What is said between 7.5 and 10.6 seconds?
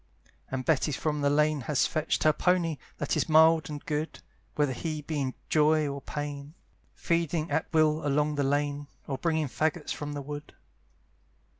at will along the lane, Or bringing faggots from the wood.